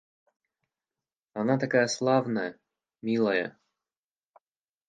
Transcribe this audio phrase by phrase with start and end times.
[1.35, 2.57] Она такая славная,
[3.03, 3.55] милая.